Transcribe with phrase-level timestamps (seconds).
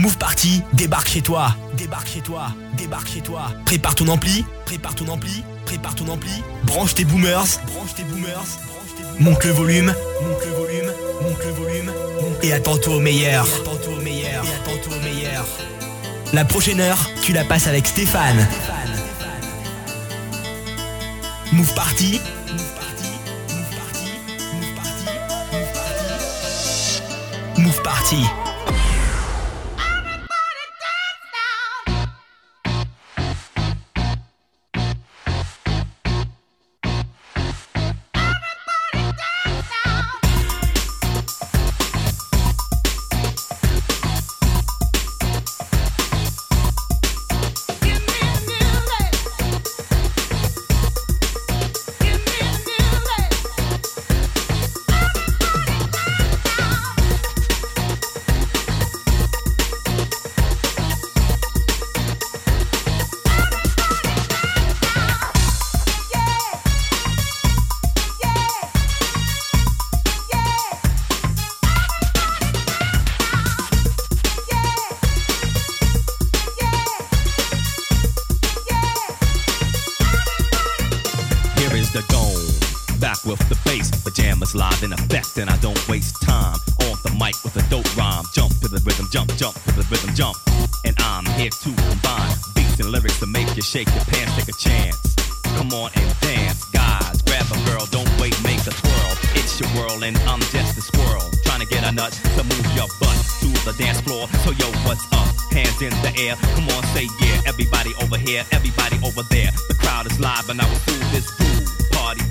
[0.00, 3.52] Move Party débarque chez toi, débarque chez toi, débarque chez toi.
[3.66, 6.30] Prépare ton ampli, prépare ton ampli, prépare ton ampli.
[6.64, 9.20] Branche tes boomers, branche tes boomers, branche tes boomers.
[9.20, 11.92] Monte le volume, monte le volume, monte le volume.
[12.22, 15.44] Monte et attends-toi au meilleur, attends-toi au meilleur, et attends-toi au meilleur.
[16.32, 18.48] La prochaine heure, tu la passes avec Stéphane.
[18.50, 18.96] Stéphane.
[21.52, 23.10] Move Move Party, Move Party,
[24.54, 25.04] Move Party,
[25.52, 27.60] Move Party.
[27.60, 28.49] Move Party.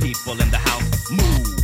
[0.02, 1.59] people in the house move.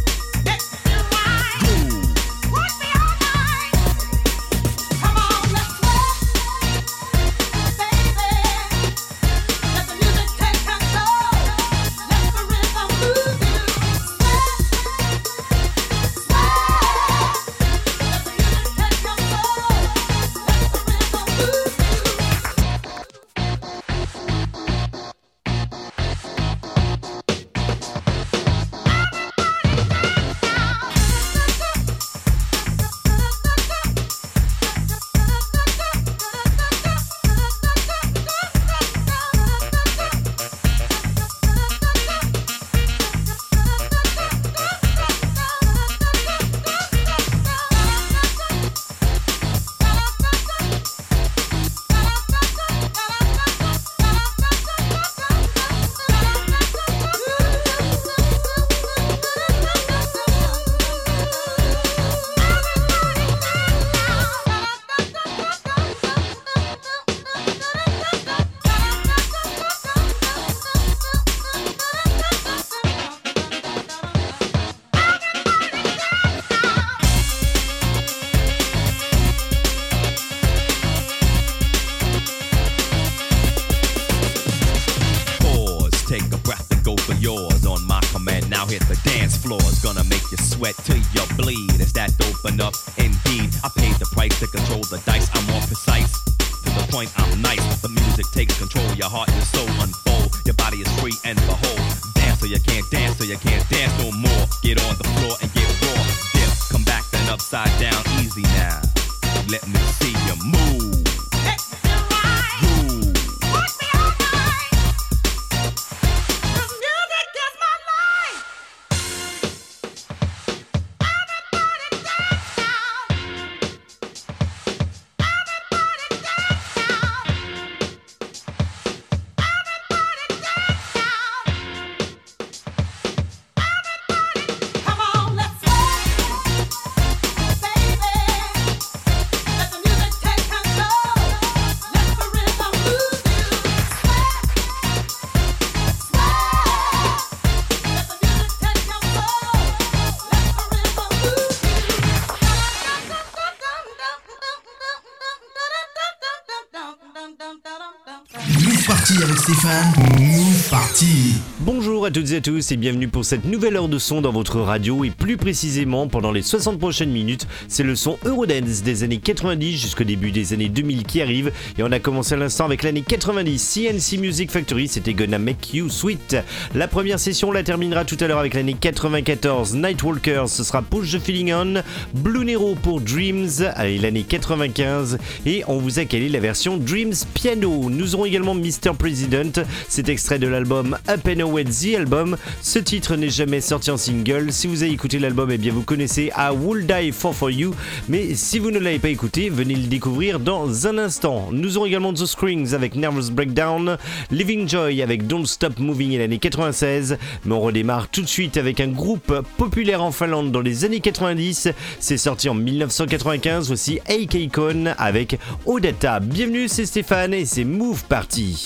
[162.05, 164.59] À toutes et à tous et bienvenue pour cette nouvelle heure de son dans votre
[164.59, 169.17] radio et plus précisément pendant les 60 prochaines minutes, c'est le son Eurodance des années
[169.17, 172.83] 90 jusqu'au début des années 2000 qui arrive et on a commencé à l'instant avec
[172.83, 176.37] l'année 90 CNC Music Factory, c'était Gonna Make You Sweet.
[176.75, 181.13] La première session la terminera tout à l'heure avec l'année 94 Nightwalkers, ce sera Push
[181.13, 181.81] the Feeling On,
[182.13, 185.17] Blue Nero pour Dreams, allez l'année 95
[185.47, 187.89] et on vous a calé la version Dreams Piano.
[187.89, 188.93] Nous aurons également Mr.
[188.95, 191.63] President, cet extrait de l'album Up and Away
[191.95, 192.37] Album.
[192.61, 194.51] Ce titre n'est jamais sorti en single.
[194.51, 197.73] Si vous avez écouté l'album, eh bien vous connaissez I Will Die For You.
[198.09, 201.49] Mais si vous ne l'avez pas écouté, venez le découvrir dans un instant.
[201.51, 203.97] Nous aurons également The Screens avec Nervous Breakdown,
[204.31, 207.17] Living Joy avec Don't Stop Moving in l'année 96.
[207.45, 210.99] Mais on redémarre tout de suite avec un groupe populaire en Finlande dans les années
[210.99, 211.69] 90.
[211.99, 216.19] C'est sorti en 1995 aussi AK Con avec Odetta.
[216.19, 218.65] Bienvenue, c'est Stéphane et c'est Move Party.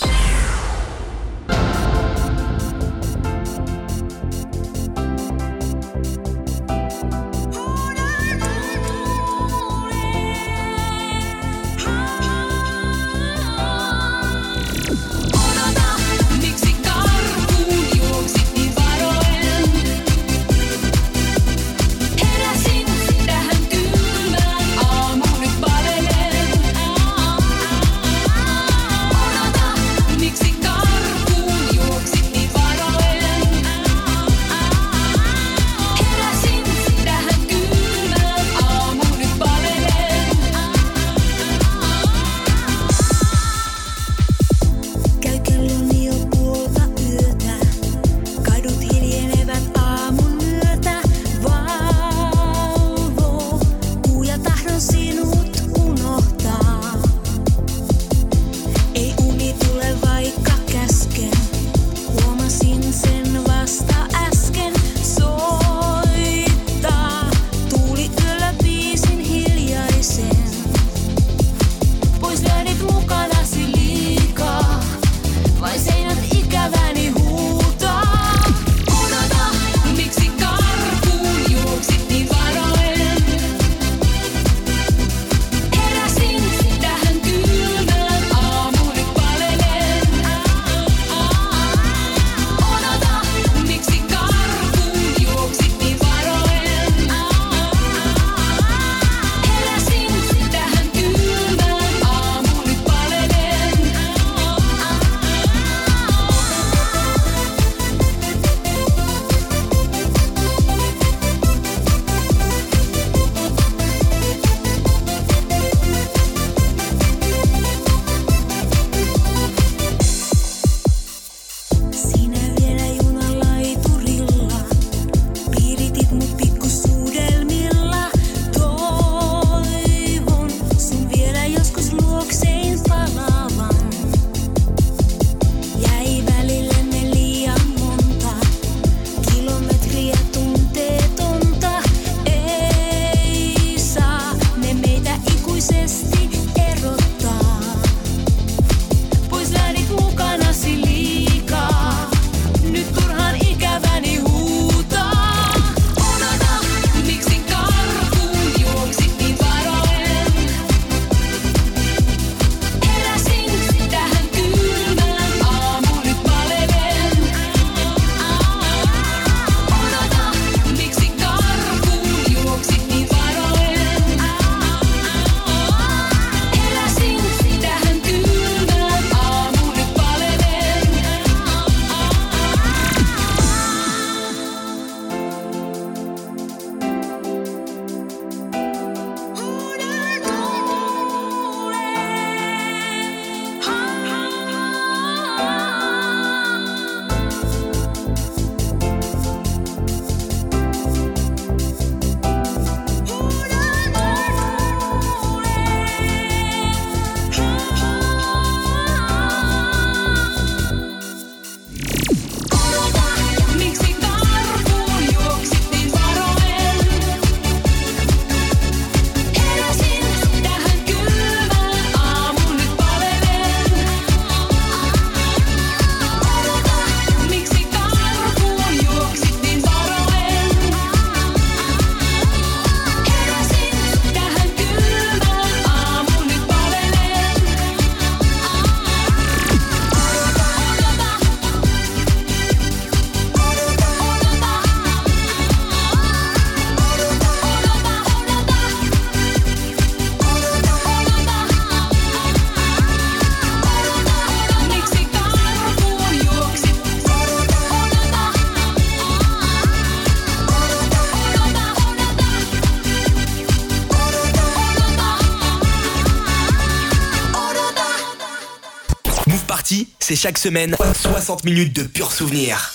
[270.10, 272.74] C'est chaque semaine 60 minutes de pur souvenir.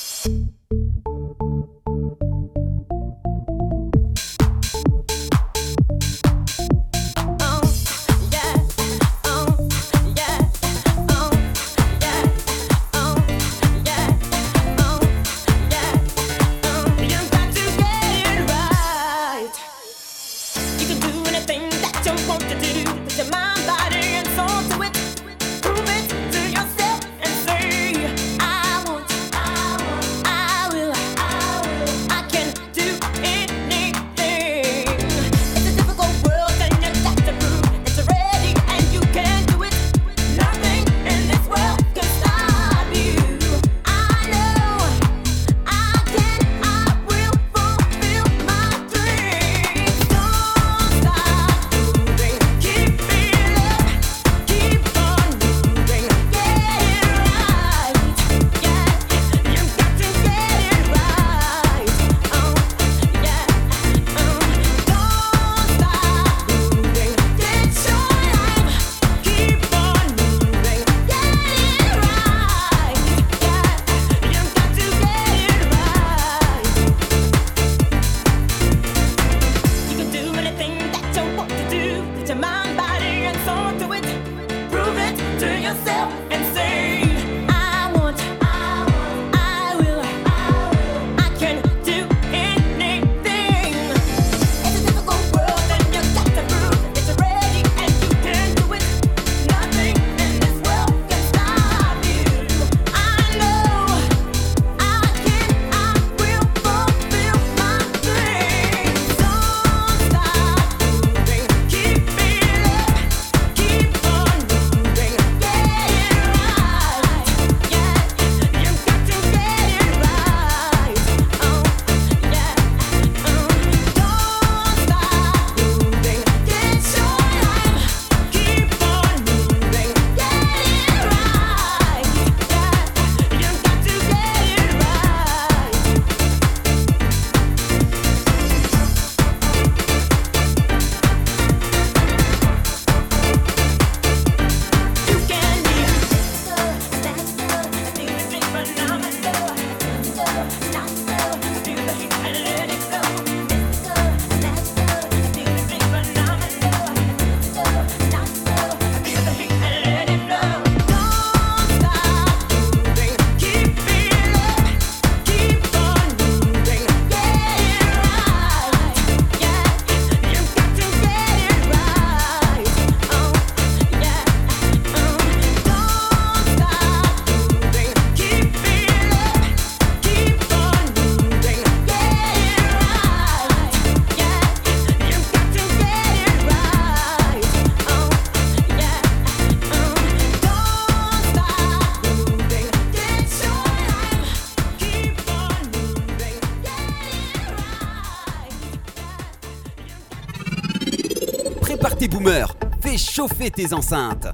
[203.27, 204.31] Chauffer tes enceintes.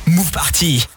[0.07, 0.96] Move Party.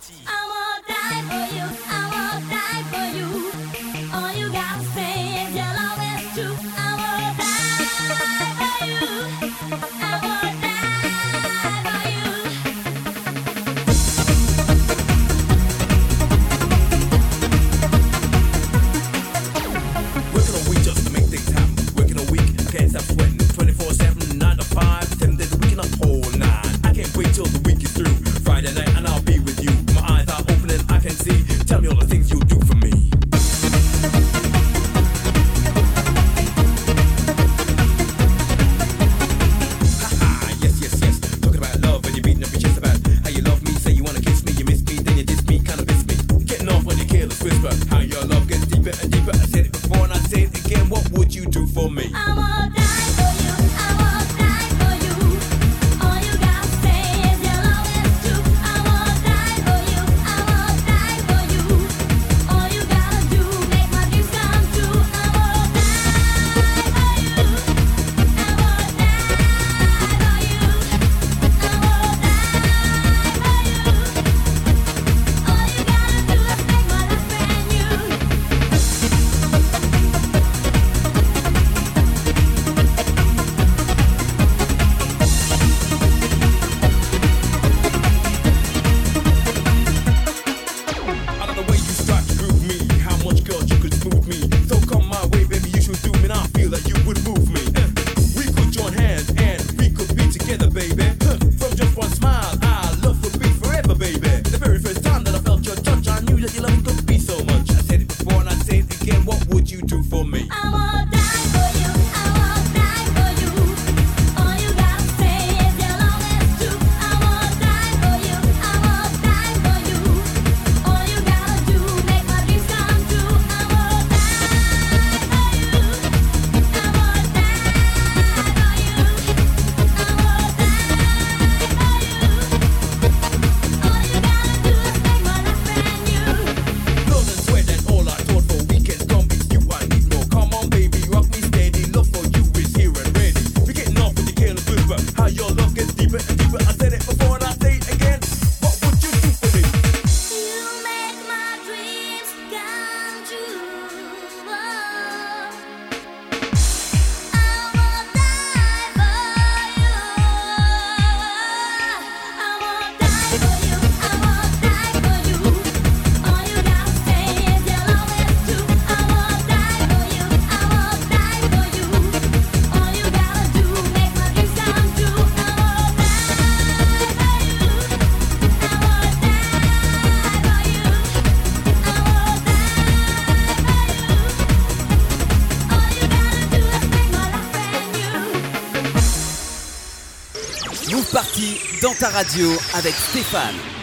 [191.12, 193.79] Party dans ta radio avec Stéphane.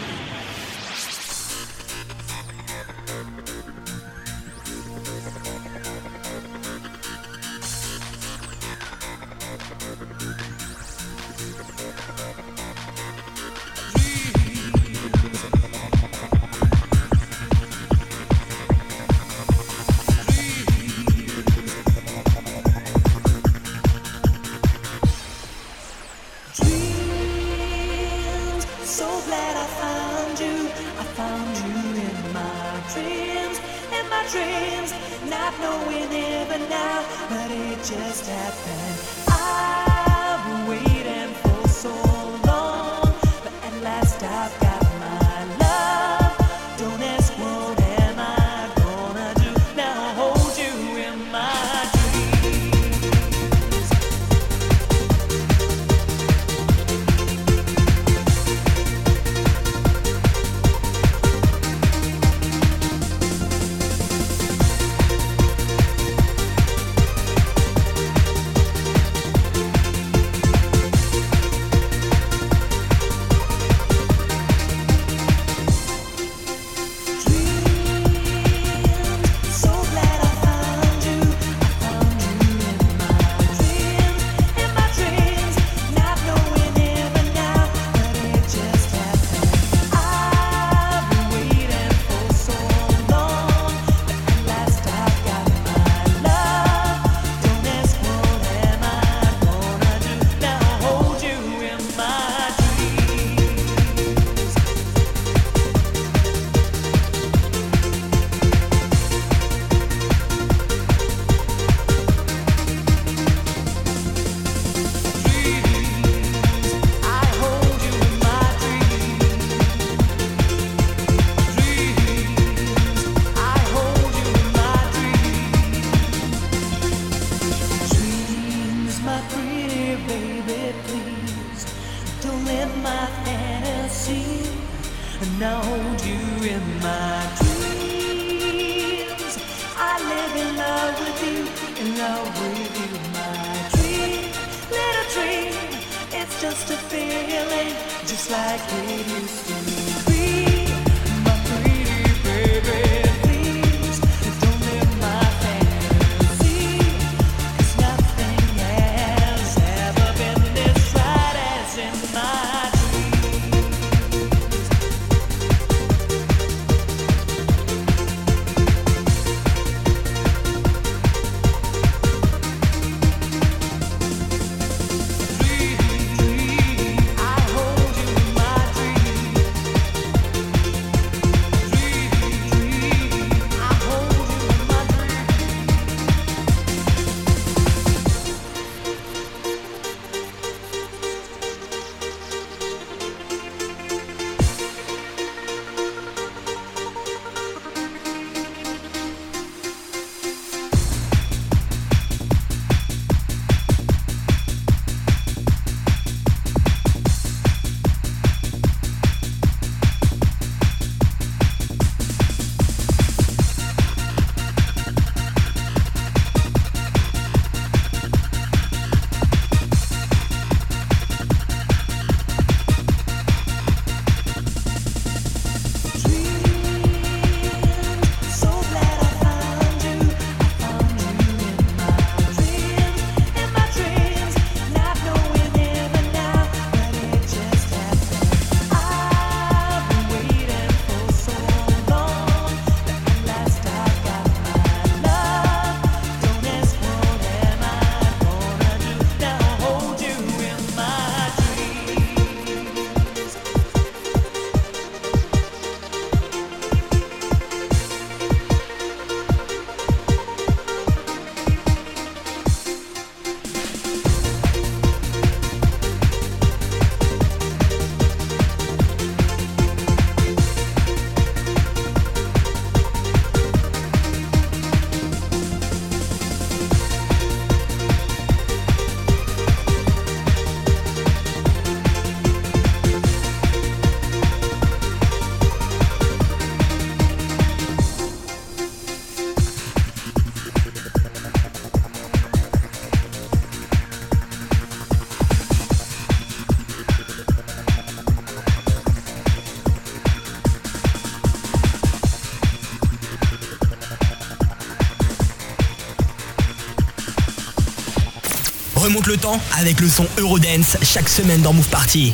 [308.97, 312.13] remonte le temps avec le son Eurodance chaque semaine dans Move Party.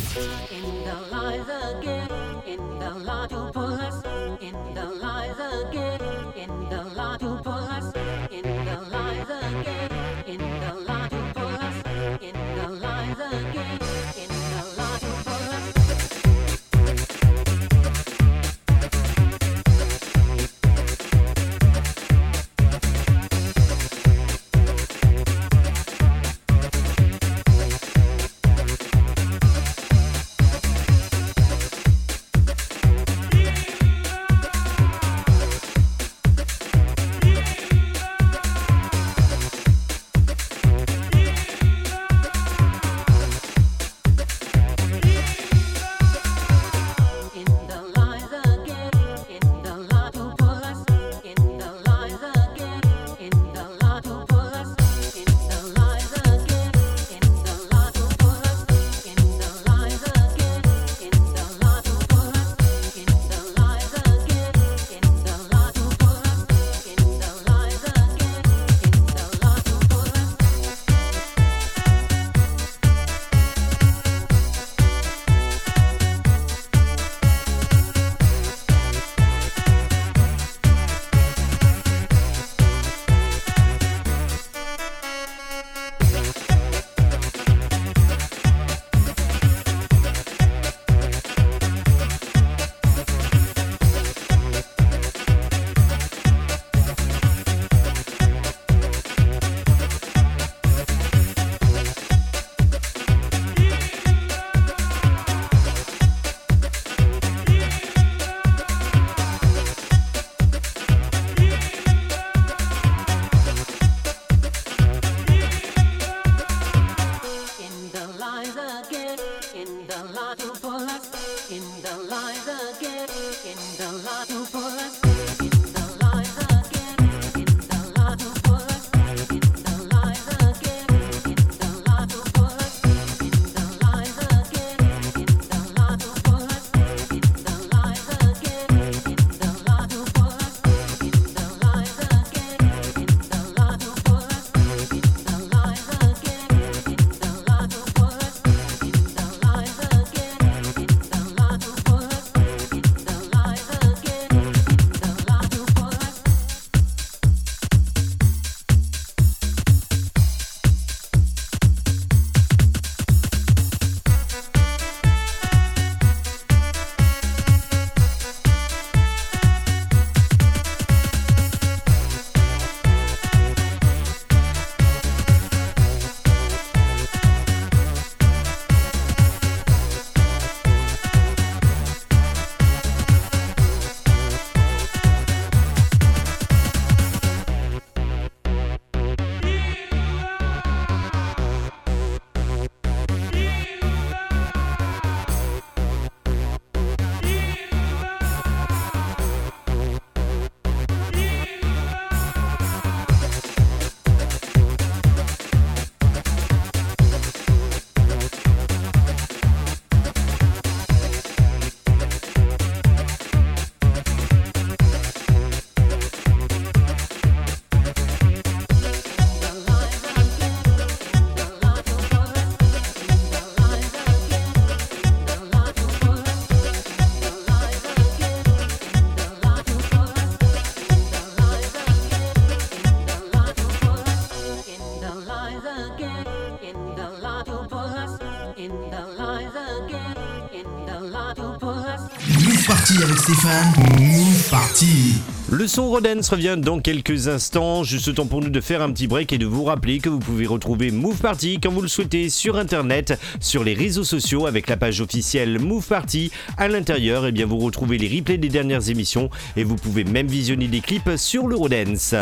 [240.66, 243.72] Move Party avec Stéphane.
[244.00, 245.14] Move Party.
[245.50, 247.84] Le son Rodens revient dans quelques instants.
[247.84, 250.18] Juste temps pour nous de faire un petit break et de vous rappeler que vous
[250.18, 254.68] pouvez retrouver Move Party quand vous le souhaitez sur internet, sur les réseaux sociaux avec
[254.68, 256.30] la page officielle Move Party.
[256.56, 260.26] À l'intérieur, eh bien vous retrouvez les replays des dernières émissions et vous pouvez même
[260.26, 262.14] visionner des clips sur le Rodens.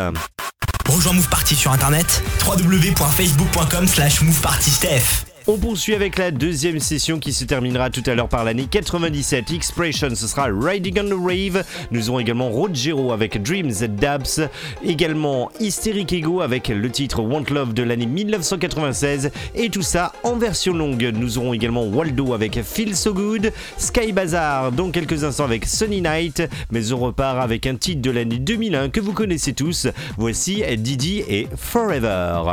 [0.89, 5.32] Rejoins Move Party sur internet www.facebook.com slash movepartysteph.
[5.45, 9.51] On poursuit avec la deuxième session qui se terminera tout à l'heure par l'année 97.
[9.51, 11.65] Expression, ce sera Riding on the Rave.
[11.91, 14.49] Nous aurons également Rogero avec Dreams Dabs.
[14.85, 19.31] Également Hysteric Ego avec le titre Want Love de l'année 1996.
[19.53, 21.11] Et tout ça en version longue.
[21.13, 23.51] Nous aurons également Waldo avec Feel So Good.
[23.77, 26.41] Sky Bazaar dans quelques instants avec Sunny Night.
[26.71, 29.87] Mais on repart avec un titre de l'année 2001 que vous connaissez tous.
[30.17, 32.43] Voici Didi et Forever.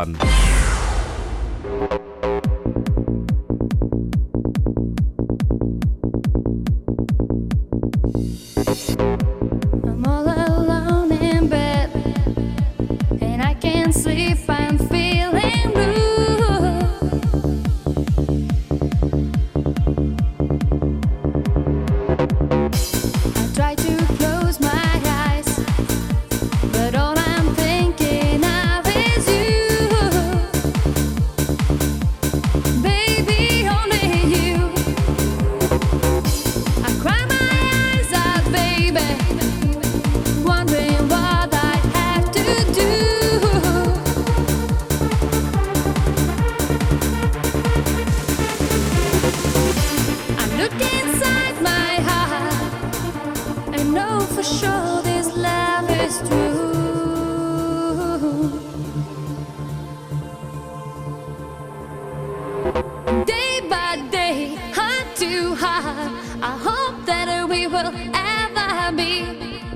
[67.83, 69.25] Will ever be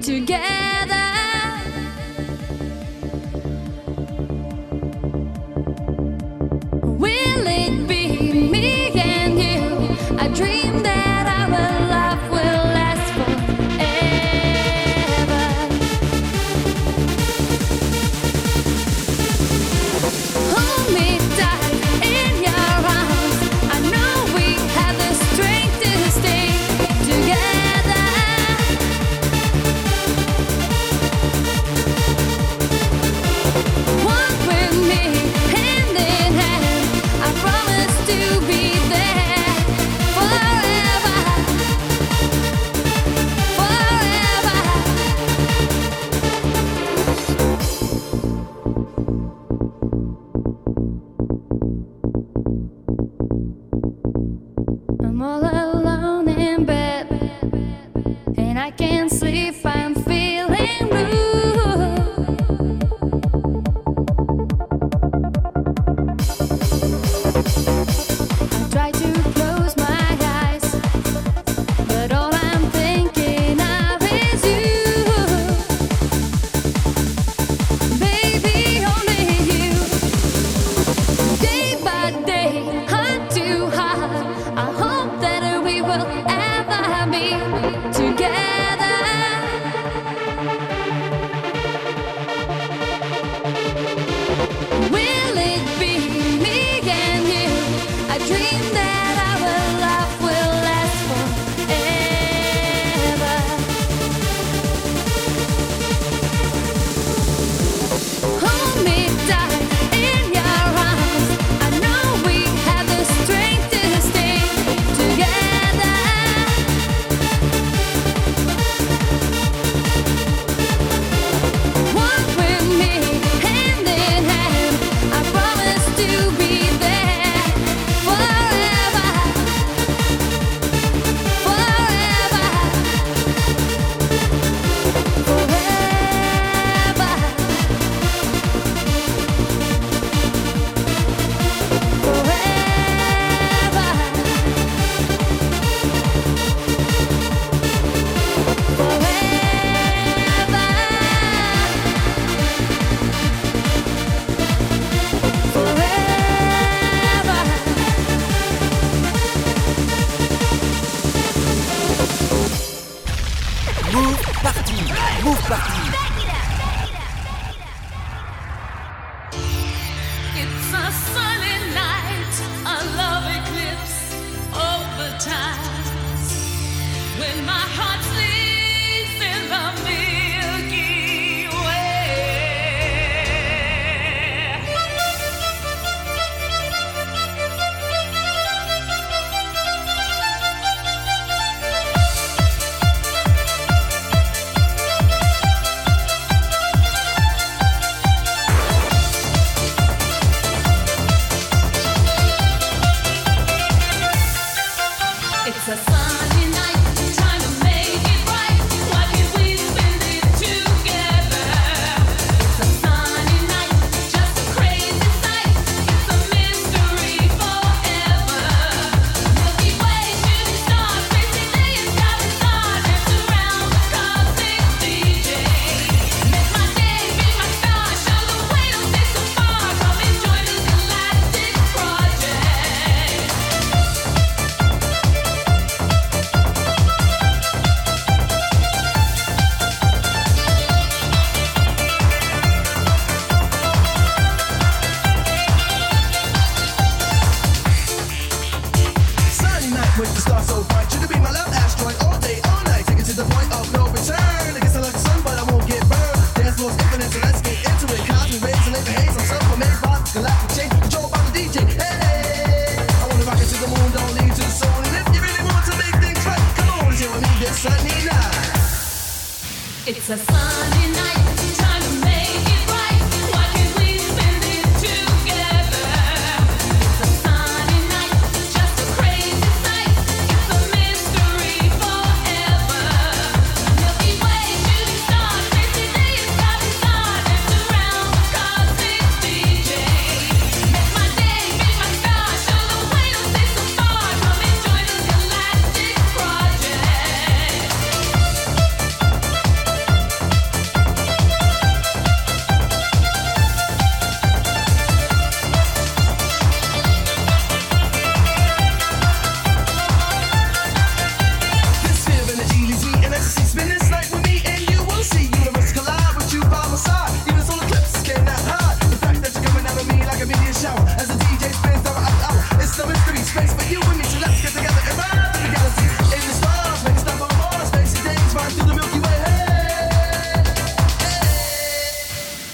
[0.02, 1.03] together.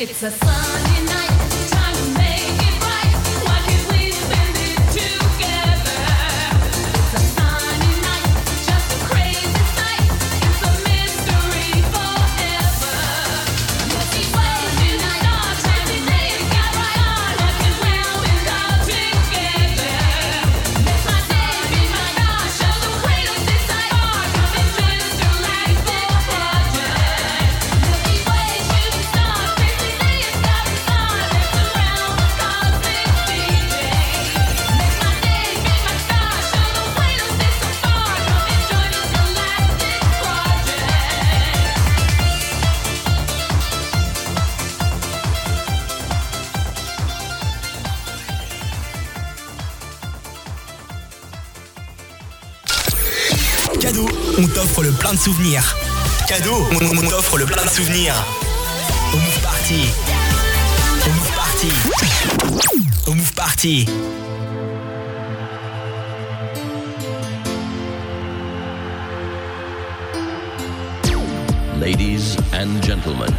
[0.03, 1.30] It's a sunny night.
[55.21, 55.77] de souvenirs.
[56.27, 58.15] Cadeau, on, on t'offre le plein de souvenirs.
[59.13, 59.89] Au Move Party.
[61.07, 61.73] Au Move Party.
[63.07, 63.87] Au Move Party.
[71.79, 73.35] Ladies and gentlemen,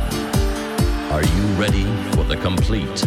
[1.12, 3.06] are you ready for the complete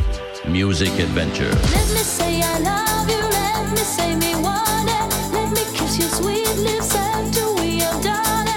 [0.48, 1.50] music adventure?
[1.50, 5.98] Let me say I love you, let me say me want it, let me kiss
[5.98, 8.53] your sweet lips after we are done.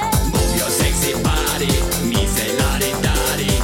[1.57, 1.65] れ
[2.05, 3.56] 見せられたり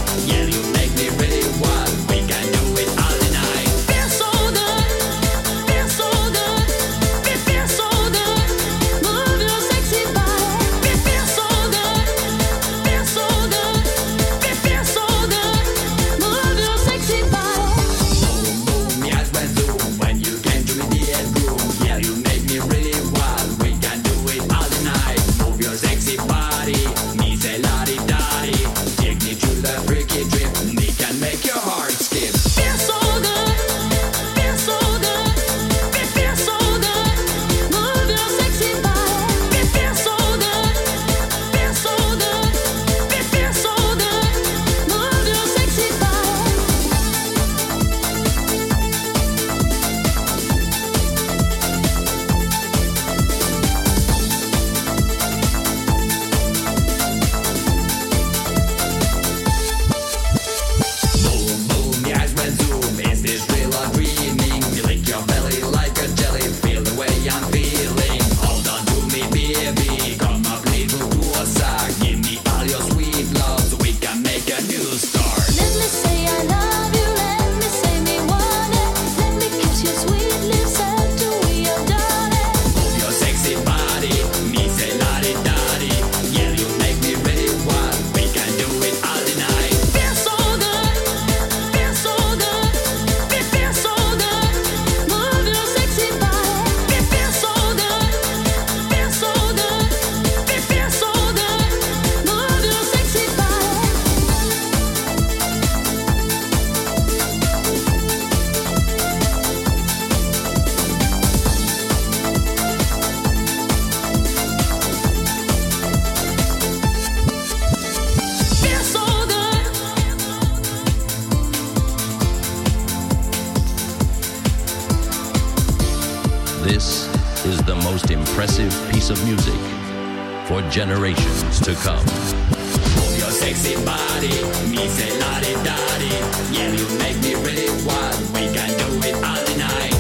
[129.46, 132.06] music for generations to come.
[132.06, 134.30] Move your sexy body,
[134.70, 136.56] me say lottie dottie.
[136.56, 138.20] Yeah, you make me really wild.
[138.34, 139.94] We can do it all night.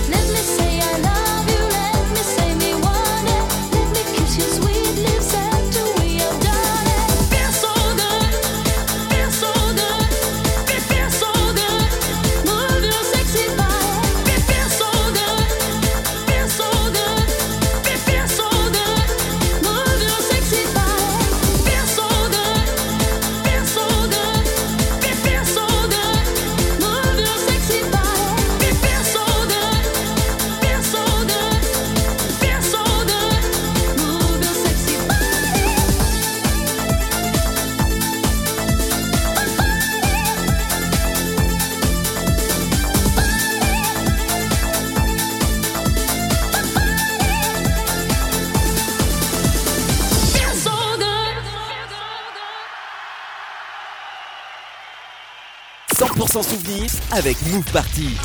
[56.33, 58.17] sans souvenir avec Move Party.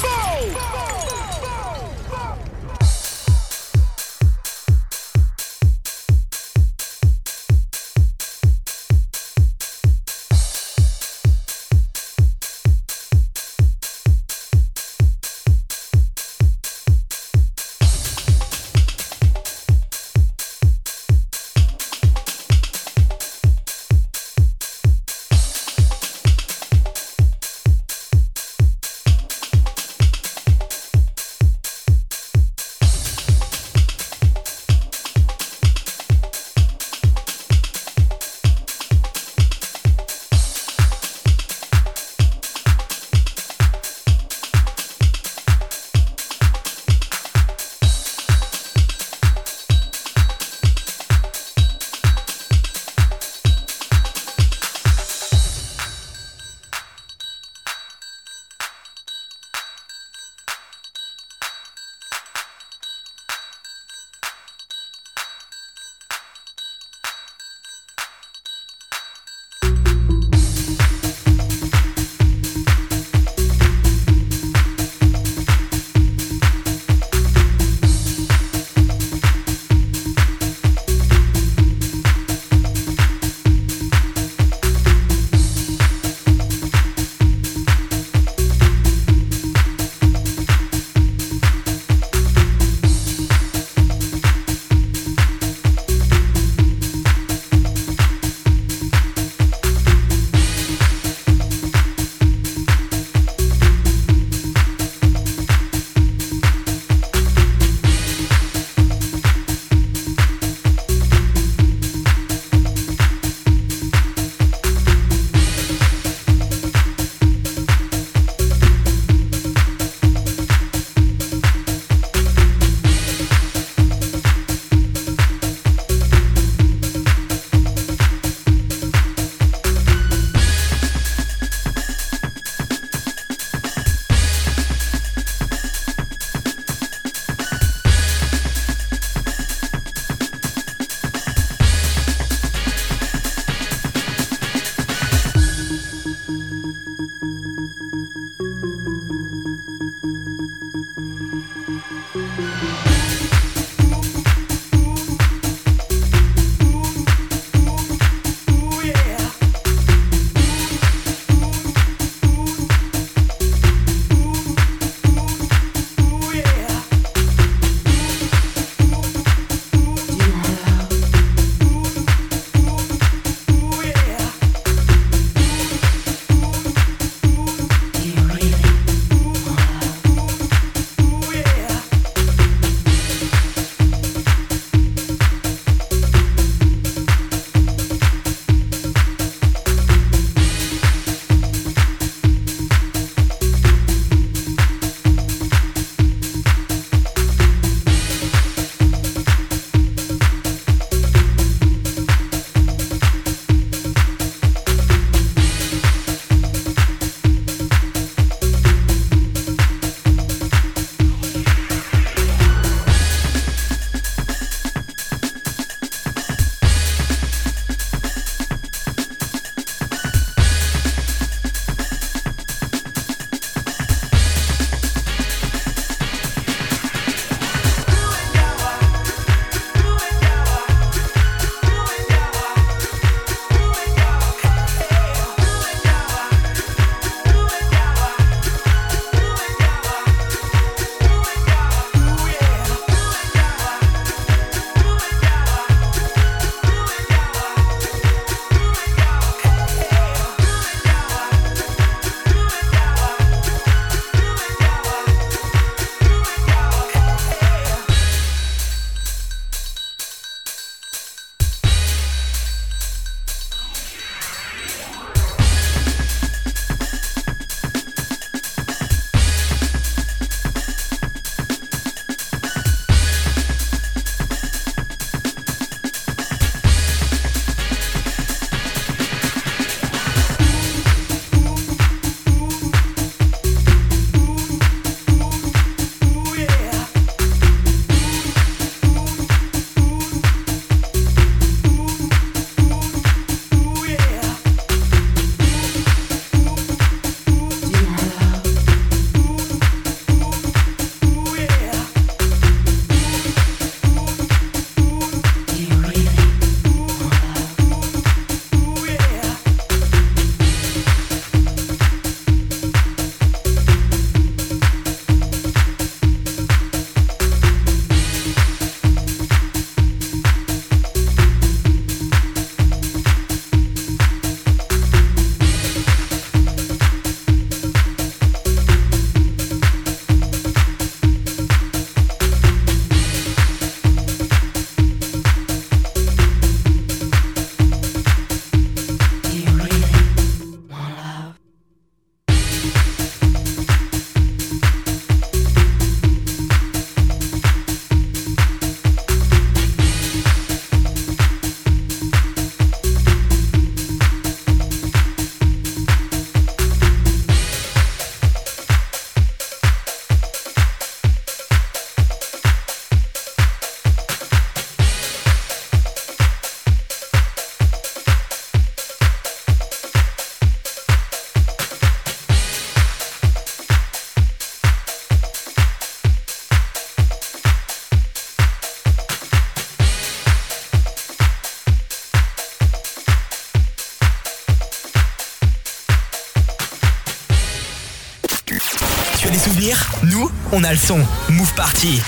[389.39, 391.01] des souvenirs Nous, on a le son.
[391.29, 392.01] Move Party.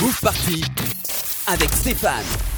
[0.00, 0.64] Move Party
[1.46, 2.57] avec Stéphane.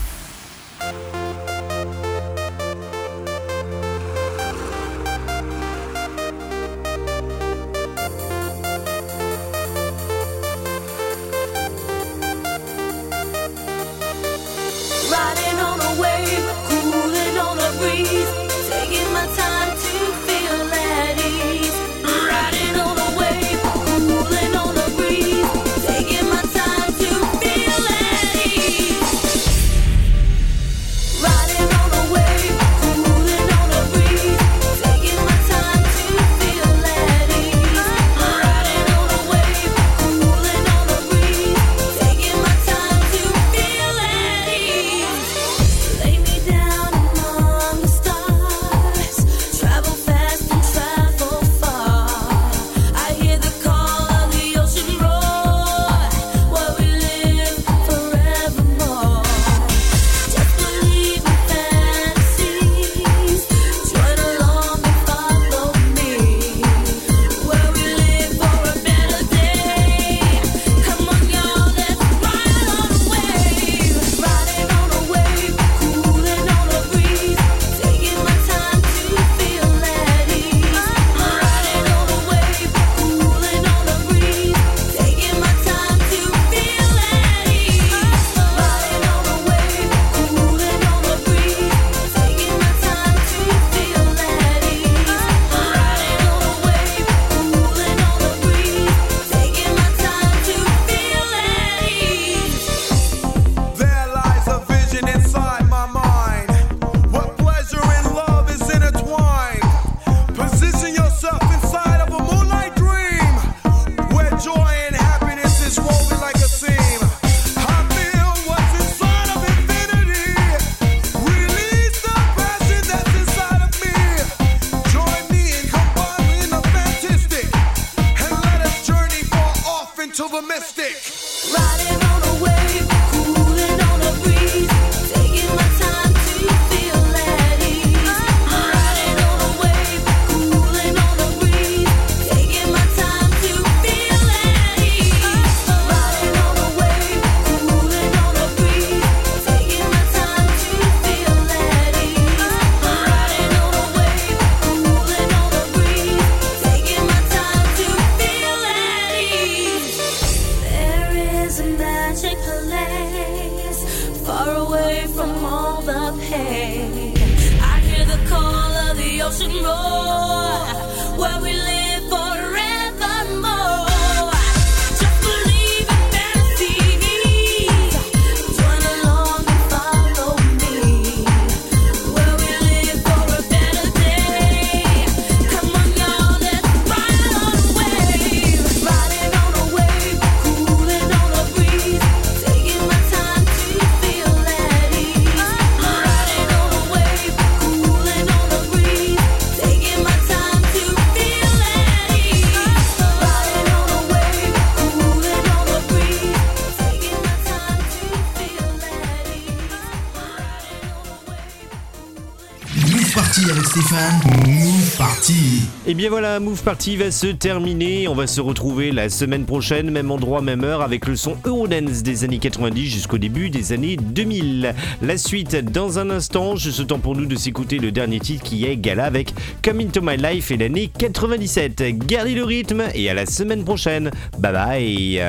[215.28, 218.08] Et eh bien voilà, Move Party va se terminer.
[218.08, 222.02] On va se retrouver la semaine prochaine, même endroit, même heure, avec le son Eurodance
[222.02, 224.74] des années 90 jusqu'au début des années 2000.
[225.02, 226.56] La suite dans un instant.
[226.56, 230.00] Juste temps pour nous de s'écouter le dernier titre qui est Gala avec Come Into
[230.00, 231.82] My Life et l'année 97.
[232.06, 234.10] Gardez le rythme et à la semaine prochaine.
[234.38, 235.20] Bye bye.